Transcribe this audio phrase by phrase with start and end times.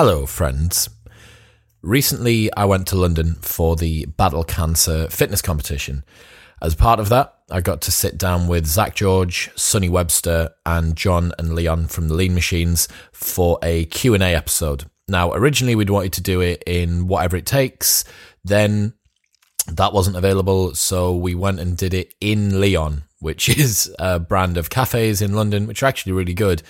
[0.00, 0.88] Hello, friends.
[1.82, 6.04] Recently, I went to London for the Battle Cancer fitness competition.
[6.62, 10.94] As part of that, I got to sit down with Zach George, Sonny Webster, and
[10.94, 14.84] John and Leon from the Lean Machines for a Q&A episode.
[15.08, 18.04] Now, originally we'd wanted to do it in whatever it takes.
[18.44, 18.92] Then
[19.66, 24.58] that wasn't available, so we went and did it in Leon, which is a brand
[24.58, 26.62] of cafes in London, which are actually really good.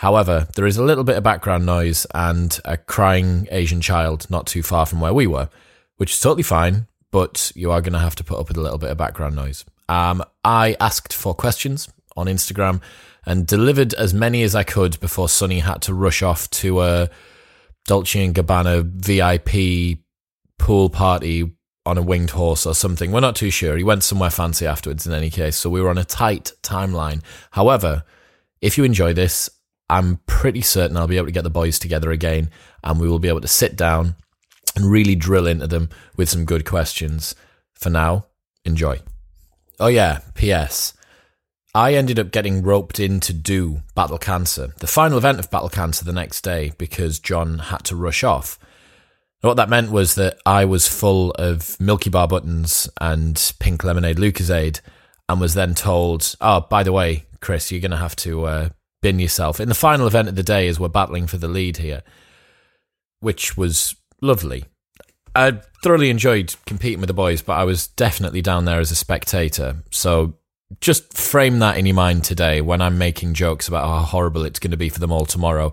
[0.00, 4.46] However, there is a little bit of background noise and a crying Asian child not
[4.46, 5.50] too far from where we were,
[5.98, 8.62] which is totally fine, but you are going to have to put up with a
[8.62, 9.66] little bit of background noise.
[9.90, 12.80] Um, I asked for questions on Instagram
[13.26, 17.10] and delivered as many as I could before Sonny had to rush off to a
[17.84, 19.98] Dolce and Gabbana VIP
[20.58, 21.52] pool party
[21.84, 23.12] on a winged horse or something.
[23.12, 23.76] We're not too sure.
[23.76, 27.20] He went somewhere fancy afterwards in any case, so we were on a tight timeline.
[27.50, 28.02] However,
[28.62, 29.50] if you enjoy this,
[29.90, 32.48] I'm pretty certain I'll be able to get the boys together again
[32.84, 34.14] and we will be able to sit down
[34.76, 37.34] and really drill into them with some good questions.
[37.74, 38.26] For now,
[38.64, 39.00] enjoy.
[39.80, 40.94] Oh, yeah, P.S.
[41.74, 45.68] I ended up getting roped in to do Battle Cancer, the final event of Battle
[45.68, 48.58] Cancer the next day because John had to rush off.
[49.40, 54.18] What that meant was that I was full of Milky Bar buttons and pink lemonade
[54.18, 54.80] Lucozade
[55.28, 58.68] and was then told, oh, by the way, Chris, you're going to have to uh,
[59.02, 61.78] bin yourself in the final event of the day as we're battling for the lead
[61.78, 62.02] here,
[63.20, 64.64] which was lovely.
[65.34, 68.96] I thoroughly enjoyed competing with the boys, but I was definitely down there as a
[68.96, 69.76] spectator.
[69.90, 70.34] So
[70.80, 74.58] just frame that in your mind today when I'm making jokes about how horrible it's
[74.58, 75.72] going to be for them all tomorrow.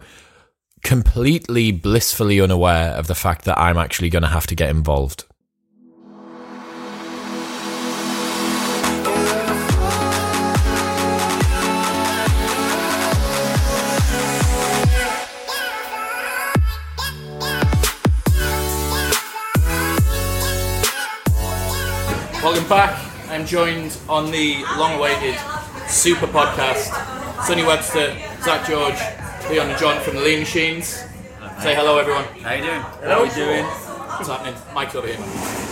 [0.83, 5.25] Completely blissfully unaware of the fact that I'm actually going to have to get involved.
[22.68, 23.30] Welcome back.
[23.32, 25.36] I'm joined on the long-awaited
[25.88, 26.92] super podcast.
[27.45, 29.00] Sonny Webster, Zach George,
[29.50, 30.88] Leon and John from the Lean Machines.
[31.61, 32.26] Say hello, everyone.
[32.44, 32.82] How you doing?
[32.82, 33.64] How are you doing?
[33.64, 34.55] What's happening?
[34.73, 35.16] Mike's over here.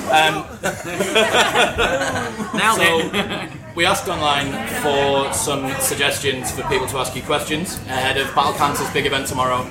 [0.06, 0.46] Um,
[2.58, 3.52] Now so then.
[3.76, 8.54] we asked online for some suggestions for people to ask you questions ahead of Battle
[8.54, 9.64] Cancer's big event tomorrow.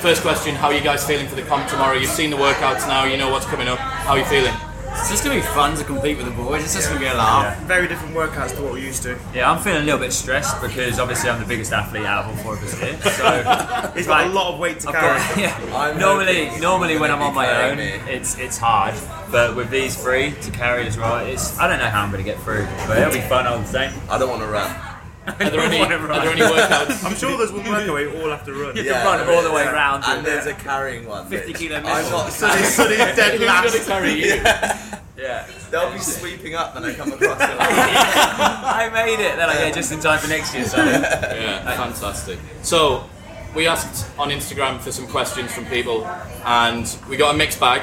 [0.00, 1.96] First question: How are you guys feeling for the comp tomorrow?
[1.96, 3.04] You've seen the workouts now.
[3.04, 3.78] You know what's coming up.
[3.78, 4.52] How are you feeling?
[4.96, 6.64] It's just gonna be fun to compete with the boys.
[6.64, 7.58] It's just gonna be a laugh.
[7.64, 9.18] Very different workouts to what we're used to.
[9.34, 12.30] Yeah, I'm feeling a little bit stressed because obviously I'm the biggest athlete out of
[12.30, 12.96] all four of us here.
[13.02, 14.30] So He's got Right.
[14.30, 15.18] a lot of weight to I've carry.
[15.18, 15.38] got,
[15.70, 15.76] yeah.
[15.76, 17.92] I'm normally, normally when I'm on my own, me.
[18.08, 18.94] it's it's hard.
[19.30, 22.22] But with these three to carry as well, it's I don't know how I'm gonna
[22.22, 23.92] get through, but it'll be fun all the same.
[24.08, 24.70] I don't want to run.
[25.26, 27.02] Are there any, are there any workouts?
[27.04, 28.76] I'm sure there's one workout where you all have to run.
[28.76, 30.04] You Yeah, can run all the way around.
[30.06, 31.26] And there's a carrying one.
[31.28, 32.18] 50 which kilo I'm missile.
[32.18, 32.30] not.
[32.32, 32.76] Sonny's
[33.16, 33.64] dead Who's last.
[33.72, 34.34] going to carry you?
[35.16, 35.46] yeah.
[35.70, 37.56] They'll be sweeping up when I come across it.
[37.58, 39.36] I made it.
[39.36, 40.66] Then I get just in time for next year.
[40.66, 42.38] So Yeah, fantastic.
[42.62, 43.04] So,
[43.54, 46.04] we asked on Instagram for some questions from people,
[46.44, 47.82] and we got a mixed bag.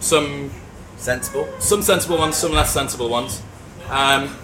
[0.00, 0.50] Some
[0.96, 1.48] Sensible.
[1.58, 3.42] some sensible ones, some less sensible ones.
[3.90, 4.34] Um,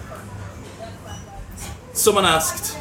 [1.99, 2.75] someone asked,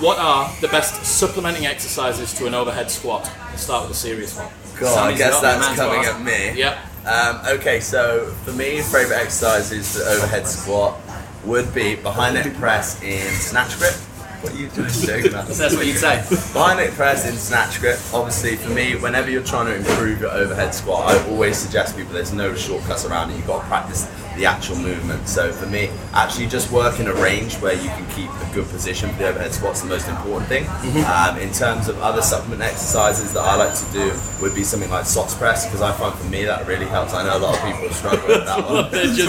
[0.00, 4.36] "What are the best supplementing exercises to an overhead squat?" Let's start with a serious
[4.36, 4.48] one.
[4.78, 6.58] God, I guess got that's man's coming at me.
[6.58, 6.78] Yep.
[7.06, 10.98] Um, okay, so for me, favorite exercises for overhead squat
[11.44, 13.94] would be behind neck press in snatch grip.
[14.42, 15.32] What are you just doing?
[15.32, 15.46] Matt?
[15.48, 16.24] that's what you'd say.
[16.52, 17.98] Behind neck press in snatch grip.
[18.12, 22.12] Obviously, for me, whenever you're trying to improve your overhead squat, I always suggest people
[22.14, 23.36] there's no shortcuts around it.
[23.36, 24.04] You've got to practice
[24.40, 25.28] the actual movement.
[25.28, 28.66] So for me, actually just work in a range where you can keep a good
[28.68, 30.64] position for the overhead squat's the most important thing.
[31.04, 34.88] Um, in terms of other supplement exercises that I like to do would be something
[34.88, 37.12] like SOTS press because I find for me that really helps.
[37.12, 38.90] I know a lot of people struggle with that one.
[38.90, 39.28] They're just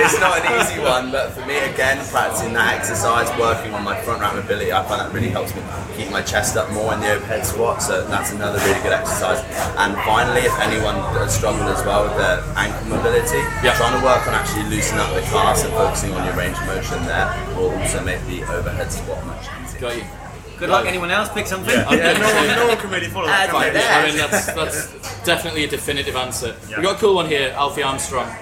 [0.00, 4.00] it's not an easy one, but for me, again, practicing that exercise, working on my
[4.00, 5.60] front rack mobility, I find that really helps me
[5.94, 7.82] keep my chest up more in the overhead squat.
[7.82, 9.44] So that's another really good exercise.
[9.76, 13.73] And finally, if anyone does struggle as well with their ankle mobility, Yeah.
[13.76, 16.66] Trying to work on actually loosening up the calves and focusing on your range of
[16.66, 17.26] motion there
[17.56, 19.80] will also make the overhead squat much easier.
[19.80, 20.04] Got you.
[20.58, 20.86] Good luck.
[20.86, 21.76] Anyone else pick something?
[21.76, 23.48] I'm Yeah, no one, no one can really follow that.
[23.48, 23.80] Add can my.
[23.80, 26.54] I mean, that's, that's definitely a definitive answer.
[26.68, 26.76] Yeah.
[26.76, 28.32] We got a cool one here, Alfie Armstrong.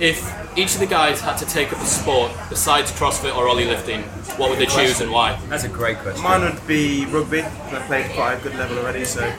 [0.00, 3.66] If each of the guys had to take up a sport besides CrossFit or Oly
[3.66, 4.02] lifting,
[4.38, 5.38] what would they choose and why?
[5.48, 6.24] That's a great question.
[6.24, 7.42] Mine would be rugby.
[7.42, 9.32] I played quite a good level already, so in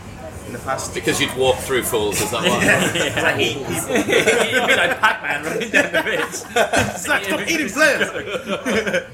[0.57, 0.93] the past.
[0.93, 2.59] Because you'd walk through fools, is that why?
[2.95, 3.95] It's like eat people.
[3.95, 6.97] You'd be like Pac-Man running down the pitch.
[6.97, 8.09] Stop eating players.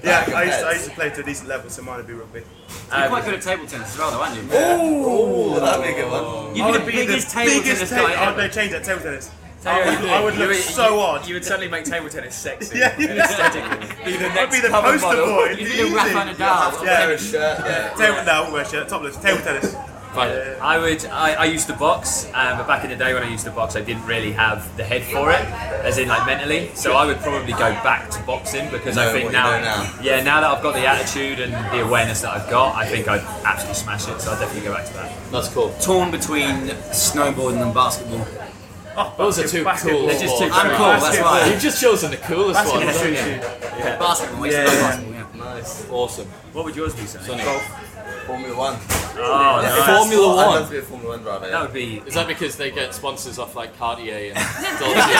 [0.04, 2.08] yeah, I used, to, I used to play to a decent level, so mine would
[2.08, 2.40] be rugby.
[2.40, 4.48] You're quite um, good at table tennis as well, though, aren't you?
[4.52, 6.56] Oh, that'd be a good one.
[6.56, 8.08] You'd be the be biggest the table biggest tennis table.
[8.08, 9.32] guy I would no change that table tennis.
[9.62, 11.28] Tell I would, you I would look You- so you- odd.
[11.28, 12.80] You would suddenly make table tennis sexy.
[12.80, 13.10] Yeah, yeah.
[13.24, 14.06] Aesthetically.
[14.12, 15.26] Be the I'd be the poster model.
[15.28, 15.50] boy.
[15.50, 15.94] You'd be the easy.
[15.94, 16.82] Rafa Have to Nadal.
[16.84, 17.60] wear a shirt.
[17.60, 17.90] Yeah.
[17.96, 18.90] Table, no, I won't wear a shirt.
[18.90, 19.18] Topless.
[19.18, 19.76] Table tennis.
[20.13, 20.31] Fine.
[20.62, 21.06] I would.
[21.06, 23.52] I, I used to box, um, but back in the day when I used to
[23.52, 25.40] box, I didn't really have the head for it,
[25.86, 26.69] as in like mentally.
[26.75, 29.52] So I would probably go back to boxing because I Know think what you now,
[29.52, 29.94] know now.
[30.02, 33.08] yeah, now that I've got the attitude and the awareness that I've got, I think
[33.08, 34.19] I'd absolutely smash it.
[34.19, 35.31] So I'd definitely go back to that.
[35.31, 35.74] That's cool.
[35.81, 38.28] Torn between snowboarding and basketball.
[38.98, 40.00] Oh, Those are two Basketball.
[40.00, 40.56] cool They're just two sports.
[40.66, 41.48] I'm cool, that's why.
[41.50, 42.81] You've just chosen the coolest one.
[42.86, 43.14] Basketball.
[43.16, 43.98] haven't you?
[43.98, 44.68] Basketball, Yeah, yeah, yeah.
[44.75, 45.20] basketball, yeah.
[45.56, 45.89] Nice.
[45.89, 46.27] Awesome.
[46.53, 47.25] What would yours be, Sonny?
[47.44, 47.59] Sonny.
[48.25, 48.77] Formula One.
[49.18, 49.86] Oh, nice.
[49.86, 50.56] Formula I'd One.
[50.56, 51.50] love to be a Formula One driver.
[51.50, 51.98] That would be.
[52.06, 54.36] Is that because they get sponsors off like Cartier and
[54.80, 55.12] Dolce?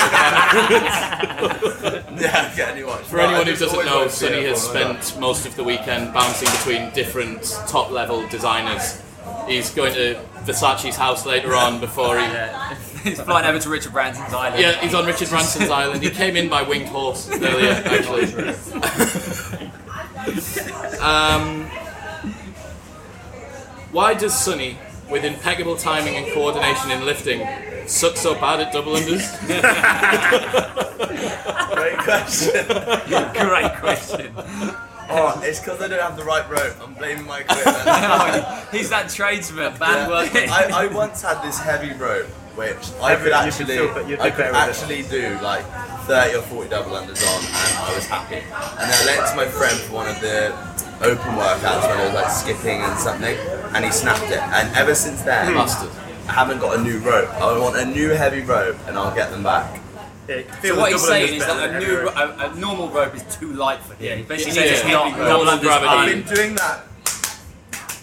[2.22, 3.04] Yeah, get anyone.
[3.04, 7.44] For anyone who doesn't know, Sonny has spent most of the weekend bouncing between different
[7.68, 9.02] top level designers.
[9.48, 12.26] He's going to Versace's house later on before he.
[13.02, 13.10] Yeah.
[13.10, 14.62] He's flying over to Richard Branson's island.
[14.62, 16.04] Yeah, he's on Richard Branson's island.
[16.04, 18.26] He came in by winged horse earlier, actually.
[21.02, 21.66] Um,
[23.92, 24.78] why does Sonny,
[25.10, 27.46] with impeccable timing and coordination in lifting,
[27.88, 29.28] suck so bad at double unders?
[31.76, 32.66] Great question.
[33.48, 34.34] Great question.
[35.14, 36.74] Oh, it's because I don't have the right rope.
[36.82, 37.76] I'm blaming my equipment.
[38.72, 39.74] He's that tradesman.
[39.74, 39.78] Yeah.
[39.78, 40.30] Bad work.
[40.34, 44.20] I, I once had this heavy rope, which I Heavy, could actually, feel that you'd
[44.20, 44.94] be I could better with it.
[45.02, 45.66] actually do like
[46.08, 48.36] 30 or 40 double unders on, and I was happy.
[48.36, 50.54] And then I lent it to my friend for one of the
[51.04, 53.36] open workouts when it was like skipping and something,
[53.76, 54.40] and he snapped it.
[54.40, 55.58] And ever since then, hmm.
[55.58, 55.90] Bastard.
[56.28, 57.30] I haven't got a new rope.
[57.30, 59.80] I want a new heavy rope, and I'll get them back.
[60.30, 62.52] Yeah, you can feel So what he's saying unders is that a, new, heavy a,
[62.52, 64.06] a normal rope is too light for him.
[64.06, 65.54] Yeah, He basically basically it's needs not a heavy double rope.
[65.56, 65.88] unders gravity.
[65.90, 66.86] I've been doing that.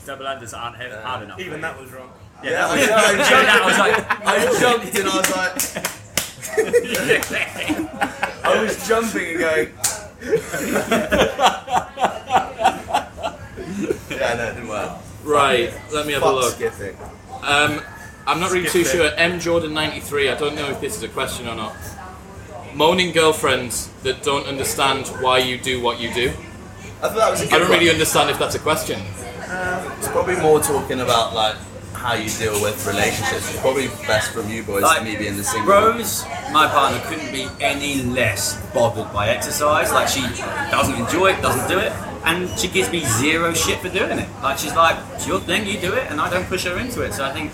[0.05, 1.41] Double unders aren't heavy, hard enough.
[1.41, 2.11] Even that was wrong.
[2.43, 2.87] Yeah, I, I, Yeah,
[3.47, 3.97] that was like.
[4.27, 5.55] I jumped and I was like,
[8.45, 9.69] I was jumping and going.
[14.19, 14.99] Yeah, no, it didn't work.
[15.25, 16.55] Right, let me have a look.
[16.55, 16.97] skipping.
[17.43, 17.83] Um,
[18.27, 19.11] I'm not really too Skip sure.
[19.17, 20.29] M Jordan 93.
[20.29, 21.75] I don't know if this is a question or not.
[22.75, 26.29] Moaning girlfriends that don't understand why you do what you do.
[26.29, 27.79] I thought that was a good I don't one.
[27.79, 29.01] really understand if that's a question.
[29.99, 31.57] It's probably more talking about like
[31.95, 33.51] how you deal with relationships.
[33.51, 35.73] It's probably best from you boys Like, me being the single.
[35.73, 39.91] Rose, my partner, couldn't be any less bothered by exercise.
[39.91, 40.21] Like she
[40.71, 41.93] doesn't enjoy it, doesn't do it,
[42.25, 44.29] and she gives me zero shit for doing it.
[44.43, 47.03] Like she's like, it's your thing, you do it, and I don't push her into
[47.03, 47.13] it.
[47.15, 47.51] So I think,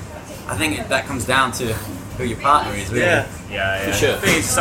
[0.48, 1.72] I think it, that comes down to
[2.16, 2.90] who your partner is.
[2.90, 3.04] Really.
[3.04, 3.26] Yeah.
[3.50, 3.84] Yeah, yeah.
[3.86, 4.12] For sure.
[4.12, 4.56] The thing is,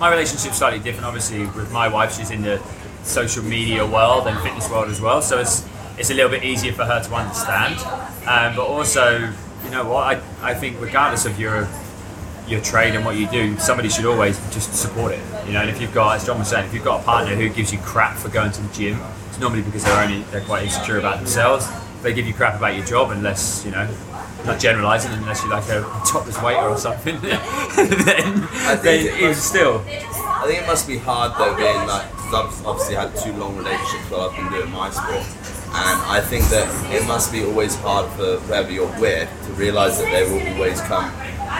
[0.00, 1.06] my relationship's slightly different.
[1.06, 2.60] Obviously, with my wife, she's in the
[3.02, 5.66] social media world and fitness world as well, so it's
[5.98, 7.78] it's a little bit easier for her to understand.
[8.26, 9.18] Um, but also,
[9.64, 10.04] you know what?
[10.06, 11.68] I, I think regardless of your
[12.50, 15.20] your trade and what you do, somebody should always just support it.
[15.46, 17.34] You know, and if you've got, as John was saying, if you've got a partner
[17.34, 18.98] who gives you crap for going to the gym,
[19.28, 21.66] it's normally because they're only they're quite insecure about themselves.
[22.02, 23.88] They give you crap about your job, unless you know,
[24.44, 29.46] not generalising, unless you're like a topless waiter or something, then, I think then must-
[29.48, 29.84] still.
[29.86, 34.10] I think it must be hard though, being like, I've obviously had two long relationships
[34.10, 38.10] while I've been doing my sport, and I think that it must be always hard
[38.12, 41.12] for whoever you're with to realise that they will always come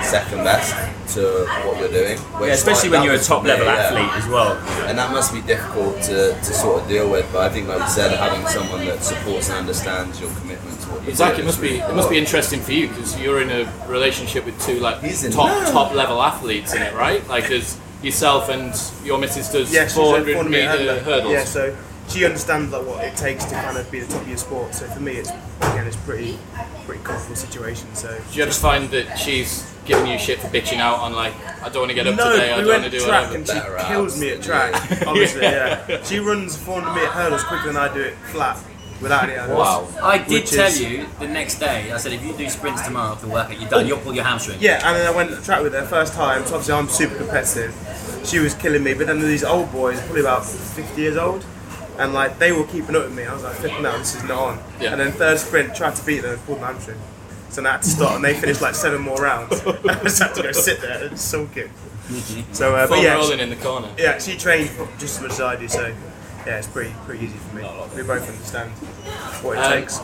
[0.03, 0.75] second best
[1.15, 2.19] to what you're doing.
[2.41, 3.73] Yeah, especially I- when you're a top for me, level yeah.
[3.75, 4.53] athlete as well.
[4.89, 7.31] And that must be difficult to, to sort of deal with.
[7.33, 10.87] But I think, like you said, having someone that supports and understands your commitment to
[10.89, 12.89] what you Zach, do it must is be really it must be interesting for you
[12.89, 15.69] because you're in a relationship with two like He's top love.
[15.73, 17.27] top level athletes in it, right?
[17.29, 18.73] Like there's yourself and
[19.05, 21.03] your missus does Yeah, 400 400 meter hurdler.
[21.03, 21.33] hurdles.
[21.33, 21.77] Yeah, so
[22.09, 24.75] she understands like what it takes to kind of be the top of your sport.
[24.75, 26.39] So for me, it's again, it's pretty,
[26.87, 27.93] pretty comfortable situation.
[27.95, 31.35] So Do you ever find that she's giving you shit for bitching out on like
[31.63, 33.05] I don't want to get up no, today, I we don't went want to do
[33.05, 33.37] track whatever?
[33.37, 34.73] and she Better kills abs me at track.
[35.07, 36.03] Obviously, yeah.
[36.05, 38.59] She runs 400 meter hurdles quicker than I do it flat
[39.03, 39.59] without any hurdles.
[39.59, 39.89] Wow.
[40.03, 41.91] I did tell is- you the next day.
[41.93, 43.87] I said if you do sprints tomorrow after workout, you're done.
[43.89, 44.59] You'll pull your hamstring.
[44.61, 46.47] Yeah, and then I went to track with her first time.
[46.47, 47.75] So obviously I'm super competitive.
[48.25, 51.45] She was killing me, but then these old boys, probably about 50 years old,
[51.99, 53.25] and like they were keeping up with me.
[53.25, 54.59] I was like, flipping out, this is not on.
[54.81, 54.93] Yeah.
[54.93, 56.99] And then third sprint, tried to beat them, and pulled my hamstring.
[57.51, 59.61] So then I had to stop, and they finished like seven more rounds.
[59.67, 61.71] I just had to go sit there and sulk it.
[62.53, 63.89] So, uh, but Foam yeah, rolling she, in the corner.
[63.99, 65.69] yeah, she trained just as much as I do.
[65.69, 65.95] So
[66.47, 67.63] yeah, it's pretty pretty easy for me.
[67.97, 68.71] We both understand
[69.43, 69.99] what it Um, takes.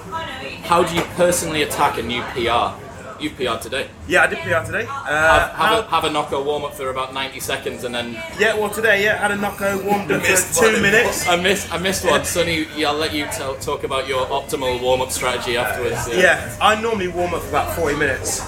[0.68, 2.80] How do you personally attack a new PR?
[3.20, 3.88] You PR'd today.
[4.08, 4.86] Yeah, I did PR today.
[4.86, 7.94] Uh, Have, have, how- a, have a Nocco warm up for about 90 seconds and
[7.94, 10.82] then yeah, well today, yeah, had a Nocco, warmed up missed for two one.
[10.82, 11.26] minutes.
[11.28, 12.24] I missed I missed one.
[12.24, 16.08] Sonny, yeah, I'll let you tell, talk about your optimal warm up strategy afterwards.
[16.14, 18.40] Yeah, I normally warm up for about 40 minutes.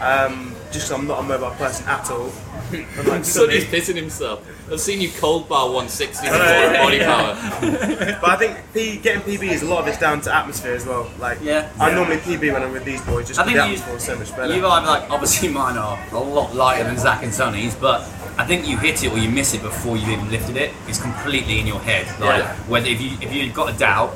[0.00, 2.30] Um, just 'cause I'm not a mobile person at all.
[2.72, 4.46] I'm like, Sonny's pissing himself.
[4.70, 8.16] I've seen you cold bar 160 before at body power.
[8.20, 10.84] But I think P, getting PB is a lot of it's down to atmosphere as
[10.86, 11.08] well.
[11.18, 11.70] Like, Yeah.
[11.78, 13.96] I normally PB when I'm with these boys just I because think the you, atmosphere
[13.96, 14.54] is so much better.
[14.54, 18.00] you've either like obviously mine are a lot lighter than Zach and Sonny's, but
[18.38, 20.72] I think you hit it or you miss it before you even lifted it.
[20.88, 22.06] It's completely in your head.
[22.20, 22.54] Like Yeah.
[22.68, 24.14] whether if you if you've got a doubt,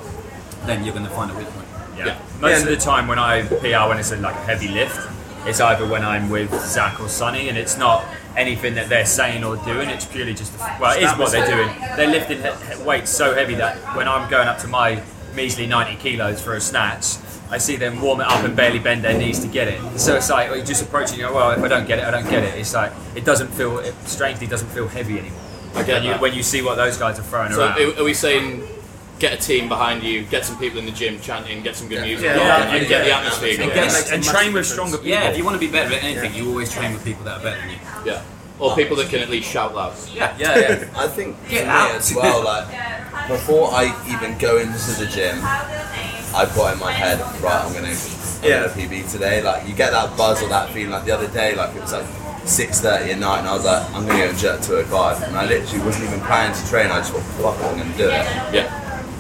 [0.67, 1.67] then you're going to find a weak point.
[1.97, 2.07] Yeah.
[2.07, 2.19] Yeah.
[2.41, 4.99] Most Yeah, of the time when I PR when it's a, like a heavy lift,
[5.47, 8.05] it's either when I'm with Zach or Sonny, and it's not
[8.37, 9.89] anything that they're saying or doing.
[9.89, 11.69] It's purely just well, it is what they're doing.
[11.97, 15.03] They're lifting he- he- weights so heavy that when I'm going up to my
[15.35, 17.17] measly 90 kilos for a snatch.
[17.53, 19.81] I see them warm it up and barely bend their knees to get it.
[19.99, 21.19] So it's like you just approach it.
[21.19, 22.55] You go, well, if I don't get it, I don't get it.
[22.57, 23.81] It's like it doesn't feel.
[23.81, 25.41] It strangely doesn't feel heavy anymore.
[25.75, 26.21] I get when you that.
[26.21, 27.81] when you see what those guys are throwing So around.
[27.81, 28.63] are are we saying
[29.21, 32.03] get a team behind you, get some people in the gym chanting, get some good
[32.03, 32.33] music, Yeah.
[32.33, 32.75] on, Yeah.
[32.75, 33.75] and get the atmosphere And going?
[33.75, 35.11] get- makes and train with stronger people.
[35.11, 37.37] Yeah, if you want to be better at anything, you always train with people that
[37.39, 37.77] are better than you.
[38.05, 38.21] Yeah.
[38.59, 39.93] Or people that can at least shout loud.
[40.13, 40.85] Yeah, yeah, yeah.
[40.97, 42.67] I think for Get me as well, like
[43.29, 45.39] before I even go into the gym,
[46.35, 48.61] I've got in my head, right, I'm gonna, I'm Yeah.
[48.61, 49.43] gonna PB today.
[49.43, 50.91] Like you get that buzz or that feeling.
[50.91, 52.07] Like the other day, like it was like
[52.47, 55.45] 6:30 at night, and I was like, I'm gonna go and jerk 205, and I
[55.47, 56.91] literally wasn't even planning to train.
[56.91, 58.27] I just thought, fuck it, I'm gonna do it.
[58.53, 58.67] Yeah.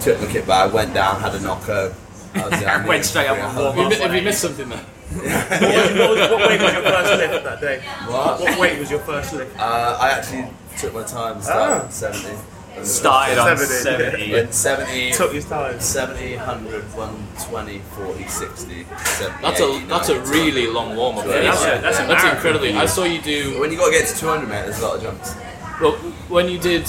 [0.01, 1.95] Took the kit bag, went down, had a Nocco.
[2.35, 3.75] I was down Went straight up three and hours.
[3.75, 4.79] Have you, mi- have you missed something there?
[5.11, 7.83] what, was- what weight was your first lift that day?
[8.07, 8.41] What?
[8.41, 9.59] What weight was your first lift?
[9.59, 10.47] Uh, I actually
[10.79, 11.85] took my time, started Ah.
[11.87, 12.37] at 70.
[12.85, 13.67] started on 70.
[13.67, 14.33] 70.
[14.33, 15.81] Went 70, Took your time.
[15.81, 21.19] 70, 100, 120, 40, 60, 70, That's a 80, that's a 90, really long warm
[21.19, 21.27] up.
[21.27, 22.37] Yeah, That's a- that's a that's marathon.
[22.37, 22.73] incredibly.
[22.75, 24.97] I saw you do When you got to get to 200, mate, there's a lot
[24.97, 25.35] of jumps.
[25.81, 25.93] well
[26.29, 26.87] when you did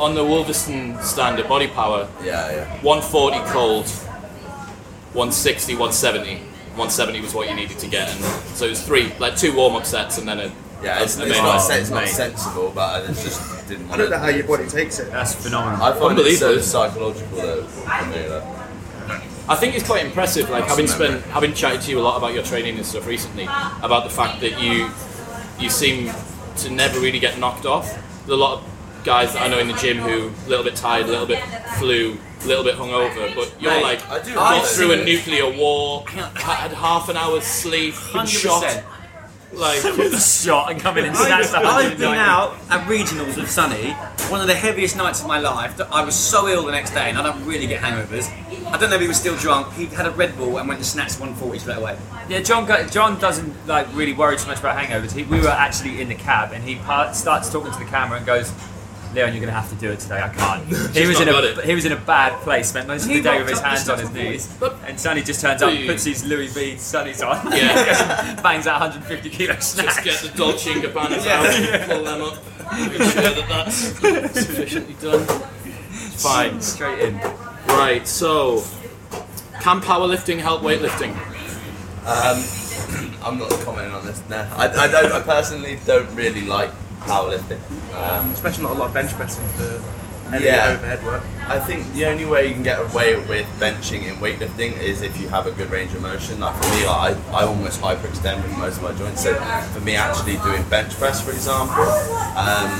[0.00, 2.82] on the Wolverson standard Body Power, Yeah, yeah.
[2.82, 3.86] 140 cold,
[5.12, 6.36] 160, 170.
[6.76, 8.24] 170 was what you needed to get, and
[8.56, 10.52] so it was three, like two warm up sets, and then a
[10.82, 11.60] Yeah, it's, it's not, one.
[11.60, 14.98] sen- it's not sensible, but I just didn't I don't know how your body takes
[15.00, 15.10] it.
[15.10, 15.82] That's phenomenal.
[15.84, 18.28] I find it so psychological though for me.
[18.28, 18.44] Like,
[19.48, 22.34] I think it's quite impressive, like having spent, having chatted to you a lot about
[22.34, 23.44] your training and stuff recently,
[23.82, 24.88] about the fact that you,
[25.58, 26.08] you seem
[26.58, 27.92] to never really get knocked off.
[28.26, 28.64] There's a lot of
[29.04, 31.42] guys that I know in the gym who a little bit tired, a little bit
[31.78, 35.04] flu, a little bit hungover, but you're Mate, like I do gone through a it.
[35.04, 38.84] nuclear war, had half an hour's sleep, been shot, 100%.
[39.52, 39.80] like
[40.20, 43.90] shot and come in and snatch I've, the been out at regionals with Sonny,
[44.30, 45.76] one of the heaviest nights of my life.
[45.78, 48.30] that I was so ill the next day, and I don't really get hangovers.
[48.72, 49.72] I don't know if he was still drunk.
[49.74, 51.98] He had a Red Bull and went and snatched 140 straight away.
[52.28, 52.64] Yeah, John.
[52.66, 55.12] go- John doesn't like really worry too much about hangovers.
[55.12, 58.18] He, we were actually in the cab, and he part, starts talking to the camera
[58.18, 58.52] and goes,
[59.14, 60.20] "Leon, you're going to have to do it today.
[60.22, 60.64] I can't."
[60.96, 61.64] He was in a it.
[61.64, 62.68] he was in a bad place.
[62.70, 65.22] Spent most of He the day with his hands on his knees, But- and Sonny
[65.22, 68.40] just turns up, Do puts his Louis V Sonny's on, Yeah.
[68.42, 69.86] bangs out 150 kilo snatch.
[69.86, 72.38] just get the Dolce and Gabbana's out, pull them up,
[72.72, 73.76] make sure that that's
[74.46, 75.24] sufficiently done.
[76.16, 76.60] Fine.
[76.60, 77.16] straight in.
[77.66, 78.62] Right, so
[79.60, 81.12] can powerlifting help weightlifting?
[82.06, 84.22] Um, I'm not commenting on this.
[84.28, 85.12] No, I, I don't.
[85.12, 87.60] I personally don't really like powerlifting.
[87.94, 89.80] Um, Especially not a lot of bench pressing for
[90.30, 90.76] heavy Yeah.
[90.78, 91.22] overhead work.
[91.48, 95.20] I think the only way you can get away with benching in weightlifting is if
[95.20, 96.38] you have a good range of motion.
[96.38, 99.24] Like for me, like, I, I almost hyperextend with most of my joints.
[99.24, 99.34] So
[99.74, 101.82] for me, actually doing bench press, for example,
[102.38, 102.70] um,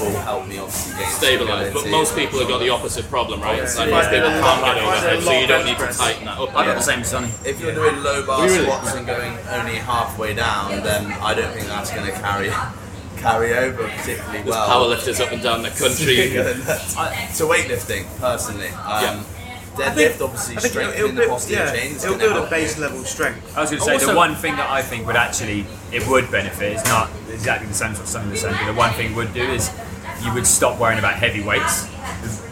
[0.00, 3.60] will help me obviously gain Stabilize, but most people have got the opposite problem, right?
[3.62, 3.94] It's like Yeah.
[3.94, 4.88] most people can't get Yeah.
[4.88, 5.98] overhead, so you don't need to Press.
[5.98, 6.56] tighten that up.
[6.56, 7.28] I got the same as Sonny.
[7.44, 8.64] If you're doing low bar Really?
[8.64, 12.50] squats and going only halfway down, then I don't think that's going to carry
[13.20, 14.68] carry over particularly There's well.
[14.68, 16.30] powerlifters up and down the country.
[17.32, 19.24] so weightlifting, personally, um, Yeah.
[19.76, 22.32] deadlift obviously I think it'll, strengthening it'll the build, posterior yeah, chain is it'll build
[22.32, 22.50] a help.
[22.50, 23.56] base level strength.
[23.56, 26.06] I was going to say Also- the one thing that I think would actually it
[26.08, 28.92] would benefit It's not exactly the same as what Sonny was saying, but the one
[28.94, 29.70] thing it would do is
[30.24, 31.86] you would stop worrying about heavy weights.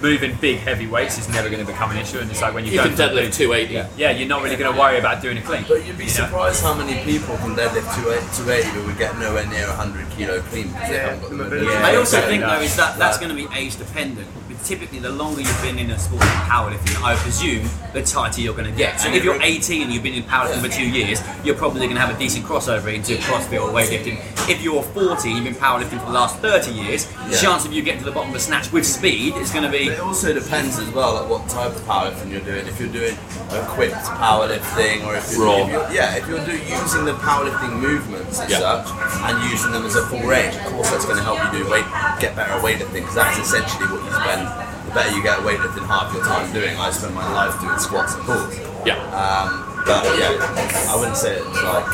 [0.03, 2.65] Moving big heavy weights is never going to become an issue, and it's like when
[2.65, 3.73] you, You go can deadlift 280.
[3.75, 5.65] Yeah, yeah, you're not really going to worry about doing a clean.
[5.67, 6.27] But you'd be you know?
[6.27, 10.41] surprised how many people can deadlift 280 280 but would get nowhere near 100 kilo
[10.43, 11.67] clean because they Yeah, haven't got the the mobility.
[11.67, 11.85] mobility.
[11.93, 14.29] I also exactly think though is that that's going to be age dependent.
[14.67, 18.55] Typically the longer you've been in a sport of powerlifting, I presume the tighter you're
[18.55, 19.01] going to get.
[19.01, 21.95] So if you're 18 and you've been in powerlifting for two years, you're probably going
[21.95, 24.19] to have a decent crossover into CrossFit or weightlifting.
[24.51, 27.41] If you're 40 and you've been powerlifting for the last 30 years, the Yeah.
[27.41, 29.71] chance of you getting to the bottom of a snatch with speed is going to
[29.71, 32.67] be It also depends as well, like what type of powerlifting you're doing.
[32.67, 33.17] If you're doing
[33.53, 35.57] equipped powerlifting, or if you're, Raw.
[35.65, 38.59] if you're yeah, if you're do, using the powerlifting movements as Yeah.
[38.59, 38.89] such
[39.23, 41.71] and using them as a full range, of course that's going to help you do
[41.71, 41.85] weight,
[42.21, 44.49] get better at weightlifting because that's essentially what you spend.
[44.97, 46.75] The better you get at weightlifting, half your time doing.
[46.79, 48.59] I spend my life doing squats and pulls.
[48.87, 51.87] Yeah, Um, but yeah, I wouldn't say it's like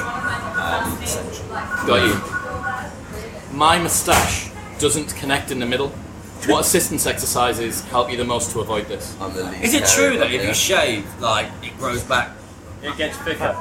[0.56, 1.48] um, essential.
[1.84, 3.56] got you.
[3.58, 5.88] My moustache doesn't connect in the middle.
[6.46, 9.16] What assistance exercises help you the most to avoid this?
[9.20, 12.30] I'm the least Is it true that if you shave, like it grows back?
[12.84, 13.56] It gets thicker.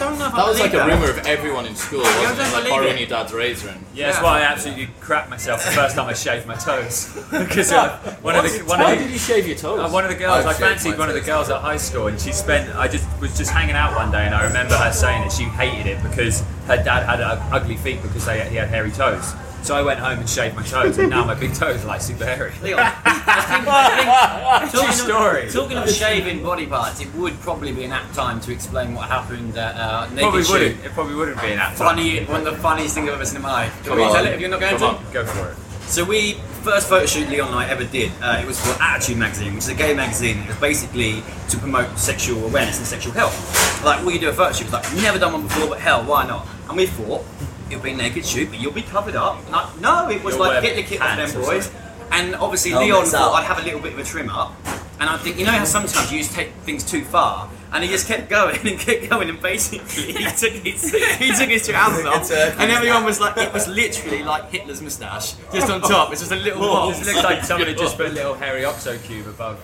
[0.00, 2.00] I don't know if I That was like believe a rumour of everyone in school,
[2.00, 2.52] wasn't don't it?
[2.54, 3.00] Like borrowing it.
[3.00, 6.12] your dad's razor and Yeah, that's why I absolutely crapped myself the first time I
[6.12, 9.56] shaved my toes because uh, one of the one Why of did you shave your
[9.56, 9.80] toes?
[9.80, 11.26] Uh, one of the girls, I've I shaved fancied my one of the toes.
[11.26, 12.74] girls at high school, and she spent.
[12.76, 15.44] I just was just hanging out one day, and I remember her saying that she
[15.44, 19.34] hated it because her dad had uh, ugly feet because they, he had hairy toes.
[19.62, 22.00] So I went home and shaved my toes, and now my big toes are like
[22.00, 22.52] super hairy.
[22.62, 25.46] Leon, I think, True story.
[25.46, 28.94] Of, talking of shaving body parts, it would probably be an apt time to explain
[28.94, 30.52] what happened at uh, Naked Probably Shoot.
[30.52, 30.84] wouldn't.
[30.84, 31.74] It probably wouldn't be an app.
[31.74, 33.84] Funny, one of the funniest things I've ever seen in my life.
[33.84, 34.14] Can we on.
[34.14, 35.06] tell it if you're not going Come to?
[35.06, 35.56] on, go for it.
[35.88, 38.12] So we first photo shoot Leon and I ever did.
[38.20, 40.38] Uh, it was for Attitude magazine, which is a gay magazine.
[40.38, 43.84] It was basically to promote sexual awareness and sexual health.
[43.84, 44.66] Like we do a photo shoot.
[44.68, 46.46] It was like never done one before, but hell, why not?
[46.68, 47.24] And we thought
[47.70, 49.44] it'll be naked shoot, but you'll be covered up.
[49.46, 51.70] And I- no, it was You'll like wear get the kit off them boys.
[52.10, 54.54] And obviously Leon thought I'd have a little bit of a trim up.
[55.00, 57.48] And I think you know how sometimes you just take things too far.
[57.70, 61.50] And he just kept going and kept going, and basically he took his he took
[61.50, 65.68] his trousers a off, and everyone was like, it was literally like Hitler's moustache, just
[65.70, 66.10] on top.
[66.10, 67.02] It's just a little box.
[67.02, 69.60] It looks like somebody just put a little hairy oxo cube above,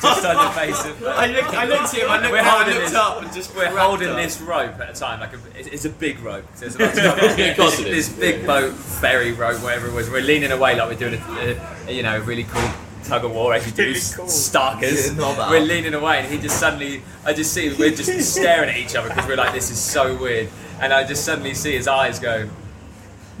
[0.00, 1.02] just on the face of.
[1.04, 3.56] I looked, I looked at him, I looked, We're holding looked this- up and just
[3.56, 4.16] We're holding up.
[4.16, 6.44] this rope at a time, like a, it's- it's a big rope.
[6.54, 10.08] So it's like Of this big boat ferry rope, whatever it was.
[10.08, 13.54] We're leaning away like we're doing a, a you know really cool tug of war
[13.54, 14.26] as you do cool.
[14.26, 15.16] starkers.
[15.16, 18.76] Yeah, we're leaning away, and he just suddenly, I just see we're just staring at
[18.76, 20.48] each other because we're like, this is so weird,
[20.80, 22.48] and I just suddenly see his eyes go.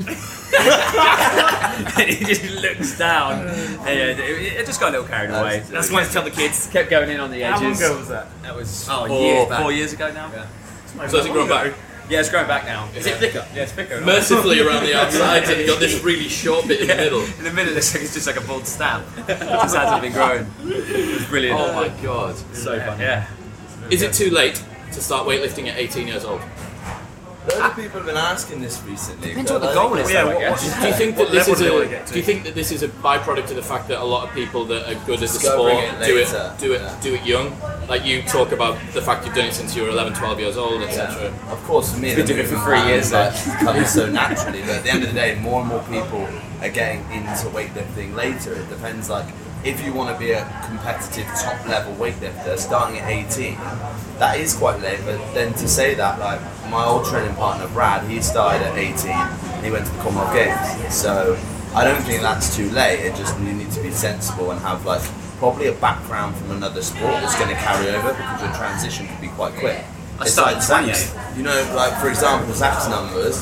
[0.00, 0.16] and
[2.08, 3.46] he just looks down.
[3.46, 5.62] And yeah, it, it just got a little carried away.
[5.68, 6.66] That's why I tell the kids.
[6.68, 7.60] kept going in on the edges.
[7.60, 7.82] How long edges.
[7.82, 8.42] ago was that?
[8.42, 10.30] That was Oh, four, years four years ago now.
[10.30, 11.74] So has it grown back?
[12.10, 12.88] Yeah, it's growing back now.
[12.96, 13.46] Is it thicker?
[13.54, 14.00] Yeah, it's thicker.
[14.00, 17.20] Mercifully around the outside, and you've got this really short bit in the middle.
[17.22, 19.06] In the middle, it looks like it's just like a bald stamp.
[19.28, 20.46] It just hasn't been growing.
[20.64, 21.60] It's brilliant.
[21.60, 22.36] Oh my god.
[22.52, 23.04] so funny.
[23.04, 23.26] Yeah.
[23.90, 26.40] Is it too late to start weightlifting at 18 years old?
[27.42, 29.28] A lot of people have been asking this recently.
[29.28, 30.80] Depends what the goal is, Yeah, though, I guess.
[30.80, 32.06] Do you think that this is do they wanna a?
[32.06, 34.34] Do you think that this is a byproduct of the fact that a lot of
[34.34, 36.94] people that are good at the sport it do it do it Yeah.
[37.00, 37.56] do it young?
[37.88, 40.58] Like you talk about the fact you've done it since you were 11, 12 years
[40.58, 41.32] old, etc.
[41.50, 44.60] Of course, for me, Been doing it for three years, like, comes so naturally.
[44.60, 46.28] But at the end of the day, more and more people
[46.60, 48.52] are getting into weightlifting later.
[48.52, 49.26] It depends, like,
[49.64, 53.56] if you want to be a competitive top level weightlifter, starting at 18,
[54.18, 55.00] that is quite late.
[55.04, 59.10] But then to say that, like, my old training partner Brad, he started at 18
[59.10, 60.94] and he went to the Commonwealth Games.
[60.94, 61.38] So
[61.74, 63.00] I don't think that's too late.
[63.00, 65.02] It just you need to be sensible and have like
[65.38, 69.20] probably a background from another sport that's going to carry over because your transition could
[69.20, 69.82] be quite quick.
[70.18, 73.40] I It's started like Zach's, you know, like for example, Zach's numbers,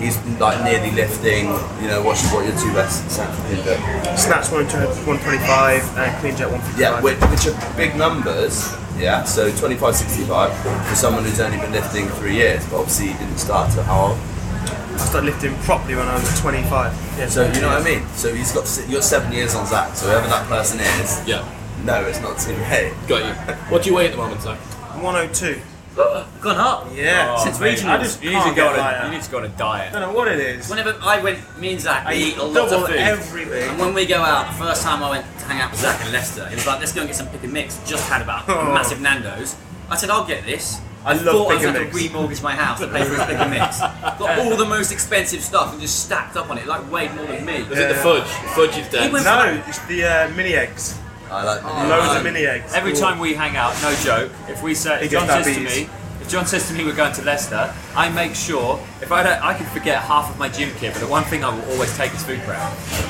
[0.00, 1.46] he's like nearly lifting,
[1.80, 3.76] you know, what's what your two best Zach can do.
[4.16, 6.80] Snatch 125 and clean jet 155.
[6.80, 11.72] Yeah, which, which are big numbers, yeah, so 25, 65 for someone who's only been
[11.72, 14.18] lifting three years, but obviously he didn't start till how old?
[14.18, 16.92] I started lifting properly when I was 25.
[17.18, 18.06] Yeah, So you know what I mean?
[18.14, 21.46] So he's got, you're seven years on Zach, so whoever that person is, Yeah,
[21.84, 22.92] no, it's not too late.
[23.08, 23.54] got you.
[23.72, 24.58] What do you weigh at the moment, Zach?
[25.00, 25.60] 102.
[26.40, 26.86] Gone up.
[26.94, 27.34] Yeah.
[27.38, 27.88] Oh, Since mate, regionals.
[27.90, 29.04] I just You need to can't go get on a, lighter.
[29.06, 29.92] you need to go on a diet.
[29.92, 30.68] don't know what it is.
[30.70, 32.96] Whenever I went, me and Zach, I we eat eat a lot of double food.
[32.96, 33.70] everything.
[33.70, 36.00] And when we go out, the first time I went to hang out with Zach
[36.02, 37.78] and Lester, it was like, let's go and get some pick and mix.
[37.86, 38.72] Just had about a Oh.
[38.74, 39.56] massive Nando's.
[39.90, 40.80] I said, I'll get this.
[41.02, 42.12] I love thought I pick was and going to mix.
[42.12, 43.80] remortgage my house to pay for his pick and mix.
[43.80, 47.24] Got all the most expensive stuff and just stacked up on it, like weighed more
[47.26, 47.62] than me.
[47.64, 48.22] Was it the fudge?
[48.24, 49.04] The Fudge is dead.
[49.06, 50.98] He went- No, it's the uh, mini eggs.
[51.30, 52.74] I like Oh, Loads of mini eggs.
[52.74, 54.32] Every time we hang out, no joke.
[54.48, 55.88] If we say, He if John gets says to diabetes.
[55.88, 59.22] me, if John says to me we're going to Leicester, I make sure if I
[59.22, 61.64] don't, I can forget half of my gym kit, but the one thing I will
[61.72, 62.60] always take is food prep.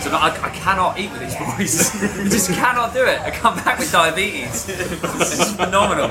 [0.02, 1.90] So that I, I cannot eat with these boys.
[2.02, 3.20] I just cannot do it.
[3.20, 4.64] I come back with diabetes.
[4.66, 6.08] This is phenomenal.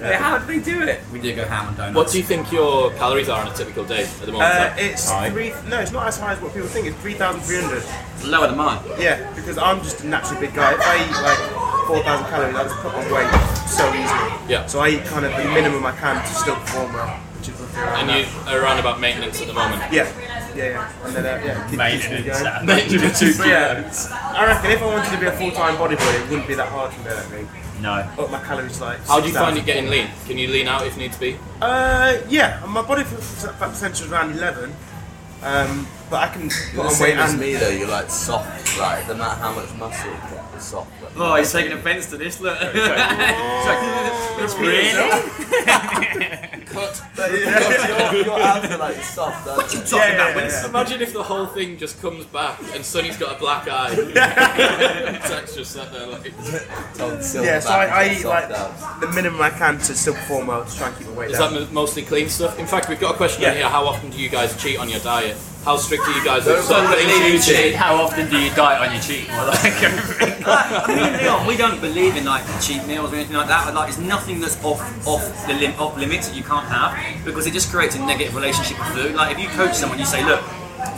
[0.00, 1.00] Yeah, How do they do it?
[1.12, 1.96] We do go ham and donuts.
[1.96, 4.52] What do you think your calories are on a typical day at the moment?
[4.52, 5.54] Uh, it's three.
[5.68, 6.86] No, it's not as high as what people think.
[6.88, 7.82] It's three thousand three hundred.
[8.26, 8.80] Lower than mine.
[8.98, 10.72] Yeah, because I'm just a naturally big guy.
[10.74, 13.30] If I eat like four thousand calories, I just put on weight
[13.68, 14.50] so easily.
[14.50, 14.66] Yeah.
[14.66, 17.60] So I eat kind of the minimum I can to still perform well, which is
[17.60, 19.82] roughly around and you are around about maintenance at the moment.
[19.92, 20.10] Yeah,
[20.54, 21.04] yeah, yeah.
[21.04, 22.64] And then uh, yeah, keep, keeps me Maintenance.
[23.42, 24.08] Maintenance.
[24.08, 26.68] Yeah, I reckon if I wanted to be a full-time bodybuilder, it wouldn't be that
[26.68, 27.10] hard for me.
[27.10, 27.48] I think.
[27.80, 28.10] No.
[28.16, 29.04] But my calories like.
[29.06, 30.08] How do you find it getting lean?
[30.26, 31.36] Can you lean out if needs be?
[31.60, 34.74] Uh, yeah, my body fat percentage is around 11.
[35.44, 37.68] Um, but I can put You're on weight as and me though.
[37.68, 38.78] You're like soft.
[38.78, 40.90] Like no matter how much muscle you get, it's soft.
[41.02, 42.40] Like, Oh, he's taking offence to this.
[42.40, 42.58] Look.
[43.66, 44.40] Oh.
[44.40, 44.90] it's really.
[46.74, 49.46] But your, your abs are like soft.
[49.46, 50.28] What you talking Yeah, about?
[50.30, 50.66] yeah, When yeah.
[50.68, 53.90] Imagine if the whole thing just comes back and Sonny's got a black eye.
[53.90, 56.24] and Zach's just sat there like.
[56.96, 57.20] yeah.
[57.60, 60.88] So I, I eat like the minimum I can to still perform well to try
[60.88, 61.54] and keep my weight Is down.
[61.54, 62.58] that mostly clean stuff?
[62.58, 63.54] In fact, we've got a question Yeah.
[63.54, 63.68] here.
[63.68, 65.36] How often do you guys cheat on your diet?
[65.64, 67.74] How strict are you guys with Don't sort of you, cheat.
[67.74, 69.30] How often do you diet on your cheat?
[69.30, 70.44] Or like everything?
[70.94, 73.72] me and Leon, we don't believe in like cheat meals or anything like that.
[73.72, 76.92] Like, it's nothing that's off off the lim- off limits that you can't have
[77.24, 79.14] because it just creates a negative relationship with food.
[79.14, 80.44] Like if you coach someone, you say, look,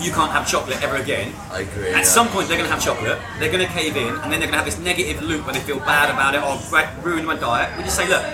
[0.00, 1.32] you can't have chocolate ever again.
[1.52, 1.90] I agree.
[1.90, 2.02] At yeah.
[2.02, 3.20] some point, they're going to have chocolate.
[3.38, 5.54] They're going to cave in, and then they're going to have this negative loop where
[5.54, 7.70] they feel bad about it or "Right, ruined my diet.
[7.78, 8.24] We just say, look,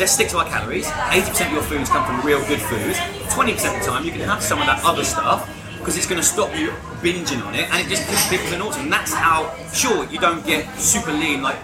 [0.00, 0.86] let's stick to our calories.
[1.14, 2.94] 80% of your foods come from real good food.
[3.30, 5.48] 20% of the time, you can have some of that other stuff
[5.86, 8.60] because it's going to stop you binging on it, and it just gives people an
[8.60, 8.90] autumn.
[8.90, 11.54] And that's how, sure, you don't get super lean like